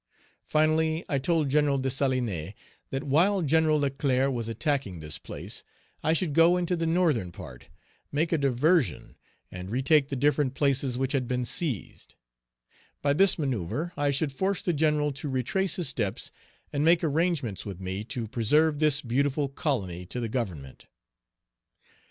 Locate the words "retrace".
15.29-15.75